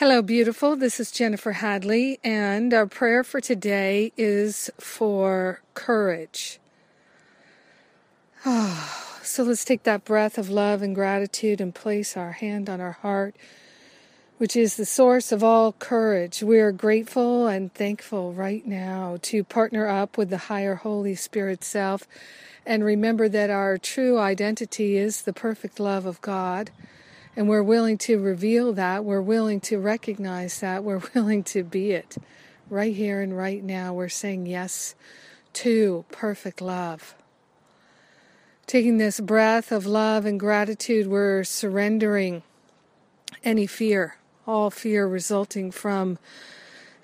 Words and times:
Hello, 0.00 0.22
beautiful. 0.22 0.76
This 0.76 0.98
is 0.98 1.10
Jennifer 1.10 1.52
Hadley, 1.52 2.18
and 2.24 2.72
our 2.72 2.86
prayer 2.86 3.22
for 3.22 3.38
today 3.38 4.12
is 4.16 4.70
for 4.78 5.60
courage. 5.74 6.58
Oh, 8.46 9.18
so 9.22 9.42
let's 9.42 9.62
take 9.62 9.82
that 9.82 10.06
breath 10.06 10.38
of 10.38 10.48
love 10.48 10.80
and 10.80 10.94
gratitude 10.94 11.60
and 11.60 11.74
place 11.74 12.16
our 12.16 12.32
hand 12.32 12.70
on 12.70 12.80
our 12.80 12.92
heart, 12.92 13.36
which 14.38 14.56
is 14.56 14.78
the 14.78 14.86
source 14.86 15.32
of 15.32 15.44
all 15.44 15.72
courage. 15.72 16.42
We 16.42 16.60
are 16.60 16.72
grateful 16.72 17.46
and 17.46 17.70
thankful 17.74 18.32
right 18.32 18.66
now 18.66 19.18
to 19.24 19.44
partner 19.44 19.86
up 19.86 20.16
with 20.16 20.30
the 20.30 20.48
higher 20.48 20.76
Holy 20.76 21.14
Spirit 21.14 21.62
self 21.62 22.08
and 22.64 22.82
remember 22.82 23.28
that 23.28 23.50
our 23.50 23.76
true 23.76 24.18
identity 24.18 24.96
is 24.96 25.20
the 25.20 25.34
perfect 25.34 25.78
love 25.78 26.06
of 26.06 26.22
God 26.22 26.70
and 27.36 27.48
we're 27.48 27.62
willing 27.62 27.98
to 27.98 28.18
reveal 28.18 28.72
that, 28.74 29.04
we're 29.04 29.20
willing 29.20 29.60
to 29.60 29.78
recognize 29.78 30.60
that, 30.60 30.84
we're 30.84 31.02
willing 31.14 31.42
to 31.44 31.62
be 31.62 31.92
it 31.92 32.16
right 32.68 32.94
here 32.94 33.20
and 33.20 33.36
right 33.36 33.62
now. 33.62 33.92
We're 33.92 34.08
saying 34.08 34.46
yes 34.46 34.94
to 35.54 36.04
perfect 36.10 36.60
love. 36.60 37.14
Taking 38.66 38.98
this 38.98 39.18
breath 39.20 39.72
of 39.72 39.86
love 39.86 40.24
and 40.24 40.38
gratitude, 40.38 41.08
we're 41.08 41.42
surrendering 41.42 42.42
any 43.42 43.66
fear, 43.66 44.16
all 44.46 44.70
fear 44.70 45.06
resulting 45.06 45.70
from 45.70 46.18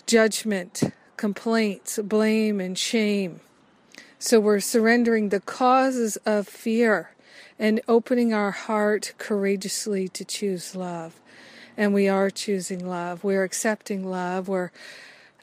judgment, 0.06 0.82
complaints, 1.16 1.98
blame, 1.98 2.60
and 2.60 2.78
shame. 2.78 3.40
So 4.18 4.38
we're 4.38 4.60
surrendering 4.60 5.30
the 5.30 5.40
causes 5.40 6.16
of 6.18 6.46
fear 6.46 7.10
and 7.58 7.80
opening 7.88 8.32
our 8.34 8.50
heart 8.50 9.14
courageously 9.18 10.08
to 10.08 10.24
choose 10.24 10.76
love. 10.76 11.20
And 11.76 11.92
we 11.92 12.08
are 12.08 12.30
choosing 12.30 12.86
love. 12.86 13.22
We're 13.24 13.44
accepting 13.44 14.08
love. 14.08 14.48
We're 14.48 14.70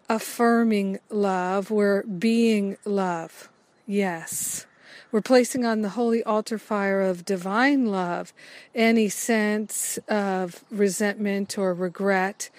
affirming 0.10 1.00
love. 1.10 1.70
We're 1.72 2.04
being 2.04 2.78
love. 2.86 3.50
Yes. 3.86 4.66
We're 5.14 5.22
placing 5.22 5.64
on 5.64 5.84
the 5.84 5.90
holy 5.90 6.24
altar 6.24 6.58
fire 6.58 7.00
of 7.00 7.24
divine 7.24 7.86
love 7.86 8.34
any 8.74 9.10
sense 9.10 10.00
of 10.08 10.64
resentment 10.72 11.56
or 11.56 11.72
regret, 11.76 12.50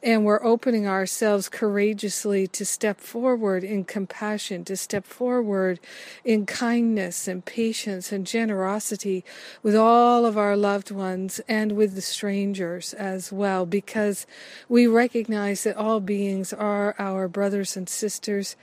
and 0.00 0.24
we're 0.24 0.44
opening 0.44 0.86
ourselves 0.86 1.48
courageously 1.48 2.46
to 2.46 2.64
step 2.64 3.00
forward 3.00 3.64
in 3.64 3.82
compassion, 3.82 4.64
to 4.66 4.76
step 4.76 5.06
forward 5.06 5.80
in 6.24 6.46
kindness 6.46 7.26
and 7.26 7.44
patience 7.44 8.12
and 8.12 8.28
generosity 8.28 9.24
with 9.64 9.74
all 9.74 10.24
of 10.24 10.38
our 10.38 10.56
loved 10.56 10.92
ones 10.92 11.40
and 11.48 11.72
with 11.72 11.96
the 11.96 12.00
strangers 12.00 12.94
as 12.94 13.32
well, 13.32 13.66
because 13.66 14.24
we 14.68 14.86
recognize 14.86 15.64
that 15.64 15.76
all 15.76 15.98
beings 15.98 16.52
are 16.52 16.94
our 16.96 17.26
brothers 17.26 17.76
and 17.76 17.88
sisters 17.88 18.54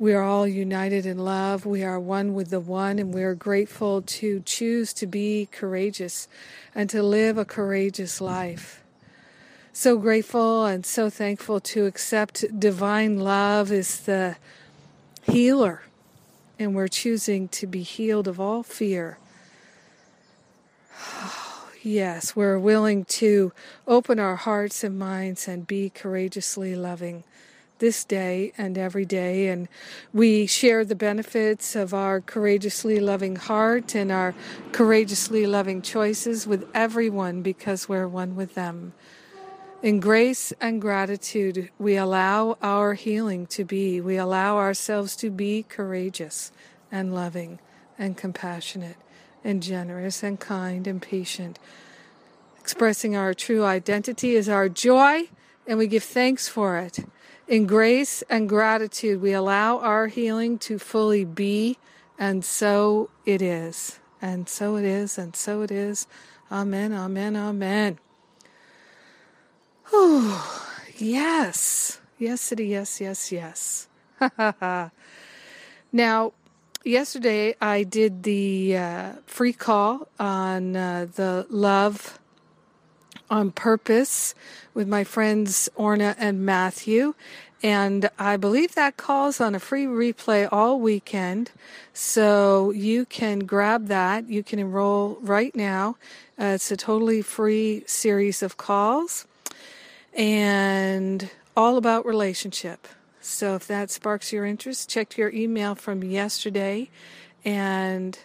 we 0.00 0.14
are 0.14 0.22
all 0.22 0.46
united 0.46 1.06
in 1.06 1.18
love. 1.18 1.66
We 1.66 1.82
are 1.82 1.98
one 1.98 2.32
with 2.32 2.50
the 2.50 2.60
one, 2.60 3.00
and 3.00 3.12
we 3.12 3.24
are 3.24 3.34
grateful 3.34 4.00
to 4.02 4.40
choose 4.40 4.92
to 4.94 5.06
be 5.06 5.48
courageous 5.50 6.28
and 6.72 6.88
to 6.90 7.02
live 7.02 7.36
a 7.36 7.44
courageous 7.44 8.20
life. 8.20 8.84
So 9.72 9.98
grateful 9.98 10.66
and 10.66 10.86
so 10.86 11.10
thankful 11.10 11.58
to 11.60 11.86
accept 11.86 12.60
divine 12.60 13.18
love 13.18 13.72
is 13.72 14.00
the 14.00 14.36
healer, 15.22 15.82
and 16.60 16.76
we're 16.76 16.88
choosing 16.88 17.48
to 17.48 17.66
be 17.66 17.82
healed 17.82 18.28
of 18.28 18.38
all 18.38 18.62
fear. 18.62 19.18
yes, 21.82 22.36
we're 22.36 22.58
willing 22.58 23.04
to 23.06 23.52
open 23.88 24.20
our 24.20 24.36
hearts 24.36 24.84
and 24.84 24.96
minds 24.96 25.48
and 25.48 25.66
be 25.66 25.90
courageously 25.90 26.76
loving 26.76 27.24
this 27.78 28.04
day 28.04 28.52
and 28.58 28.76
every 28.76 29.04
day. 29.04 29.48
And 29.48 29.68
we 30.12 30.46
share 30.46 30.84
the 30.84 30.94
benefits 30.94 31.76
of 31.76 31.94
our 31.94 32.20
courageously 32.20 33.00
loving 33.00 33.36
heart 33.36 33.94
and 33.94 34.12
our 34.12 34.34
courageously 34.72 35.46
loving 35.46 35.82
choices 35.82 36.46
with 36.46 36.68
everyone 36.74 37.42
because 37.42 37.88
we're 37.88 38.08
one 38.08 38.36
with 38.36 38.54
them. 38.54 38.92
In 39.80 40.00
grace 40.00 40.52
and 40.60 40.80
gratitude, 40.80 41.70
we 41.78 41.96
allow 41.96 42.58
our 42.60 42.94
healing 42.94 43.46
to 43.46 43.64
be. 43.64 44.00
We 44.00 44.16
allow 44.16 44.56
ourselves 44.56 45.14
to 45.16 45.30
be 45.30 45.62
courageous 45.62 46.50
and 46.90 47.14
loving 47.14 47.60
and 47.96 48.16
compassionate 48.16 48.96
and 49.44 49.62
generous 49.62 50.22
and 50.24 50.40
kind 50.40 50.86
and 50.86 51.00
patient. 51.00 51.60
Expressing 52.58 53.16
our 53.16 53.32
true 53.34 53.64
identity 53.64 54.34
is 54.34 54.48
our 54.48 54.68
joy, 54.68 55.28
and 55.66 55.78
we 55.78 55.86
give 55.86 56.04
thanks 56.04 56.48
for 56.48 56.76
it. 56.76 56.98
In 57.48 57.66
grace 57.66 58.20
and 58.28 58.46
gratitude, 58.46 59.22
we 59.22 59.32
allow 59.32 59.78
our 59.78 60.08
healing 60.08 60.58
to 60.58 60.78
fully 60.78 61.24
be, 61.24 61.78
and 62.18 62.44
so 62.44 63.08
it 63.24 63.40
is. 63.40 63.98
And 64.20 64.46
so 64.50 64.76
it 64.76 64.84
is, 64.84 65.16
and 65.16 65.34
so 65.34 65.62
it 65.62 65.70
is. 65.70 66.06
Amen, 66.52 66.92
amen, 66.92 67.36
amen. 67.36 67.98
Oh, 69.90 70.70
yes. 70.98 72.00
Yes, 72.18 72.42
city, 72.42 72.66
yes, 72.66 73.00
yes, 73.00 73.32
yes. 73.32 73.88
now, 75.92 76.32
yesterday 76.84 77.54
I 77.62 77.82
did 77.82 78.24
the 78.24 78.76
uh, 78.76 79.12
free 79.24 79.54
call 79.54 80.08
on 80.18 80.76
uh, 80.76 81.06
the 81.14 81.46
love 81.48 82.18
on 83.30 83.50
purpose 83.50 84.34
with 84.74 84.88
my 84.88 85.04
friends 85.04 85.68
Orna 85.76 86.14
and 86.18 86.44
Matthew. 86.44 87.14
And 87.62 88.08
I 88.18 88.36
believe 88.36 88.74
that 88.76 88.96
calls 88.96 89.40
on 89.40 89.54
a 89.54 89.58
free 89.58 89.86
replay 89.86 90.48
all 90.50 90.78
weekend. 90.78 91.50
So 91.92 92.70
you 92.70 93.04
can 93.04 93.40
grab 93.40 93.88
that. 93.88 94.28
You 94.28 94.44
can 94.44 94.58
enroll 94.58 95.18
right 95.20 95.54
now. 95.56 95.96
Uh, 96.40 96.54
it's 96.54 96.70
a 96.70 96.76
totally 96.76 97.20
free 97.20 97.82
series 97.86 98.42
of 98.42 98.56
calls 98.56 99.26
and 100.14 101.30
all 101.56 101.76
about 101.76 102.06
relationship. 102.06 102.86
So 103.20 103.56
if 103.56 103.66
that 103.66 103.90
sparks 103.90 104.32
your 104.32 104.46
interest, 104.46 104.88
check 104.88 105.18
your 105.18 105.30
email 105.30 105.74
from 105.74 106.04
yesterday 106.04 106.88
and 107.44 108.16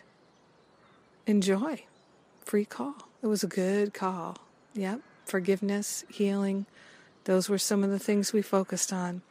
enjoy. 1.25 1.83
Free 2.45 2.65
call. 2.65 2.95
It 3.23 3.27
was 3.27 3.43
a 3.43 3.47
good 3.47 3.93
call. 3.93 4.37
Yep, 4.73 5.01
forgiveness, 5.25 6.03
healing. 6.09 6.65
Those 7.25 7.47
were 7.47 7.57
some 7.57 7.83
of 7.83 7.89
the 7.89 7.99
things 7.99 8.33
we 8.33 8.41
focused 8.41 8.91
on. 8.91 9.21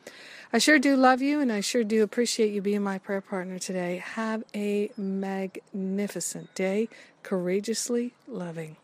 I 0.53 0.59
sure 0.59 0.79
do 0.79 0.97
love 0.97 1.23
you 1.23 1.41
and 1.41 1.51
I 1.51 1.61
sure 1.61 1.85
do 1.85 2.03
appreciate 2.03 2.53
you 2.53 2.63
being 2.63 2.83
my 2.83 2.99
prayer 2.99 3.21
partner 3.21 3.59
today. 3.59 4.03
Have 4.05 4.45
a 4.55 4.91
magnificent 4.97 6.55
day, 6.55 6.89
courageously 7.23 8.15
loving. 8.29 8.77